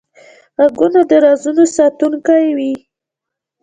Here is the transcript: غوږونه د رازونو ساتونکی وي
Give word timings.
غوږونه 0.57 1.01
د 1.09 1.11
رازونو 1.23 1.63
ساتونکی 1.75 2.45
وي 2.57 2.73